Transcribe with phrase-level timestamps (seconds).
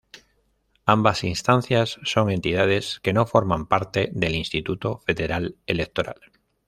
[0.87, 6.19] Ambas instancias son entidades que no forman parte del Instituto Federal Electoral.